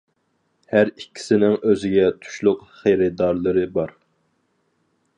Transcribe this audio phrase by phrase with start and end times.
[0.71, 3.99] ھەر ئىككىسىنىڭ ئۆزىگە تۇشلۇق خېرىدارلىرى بار.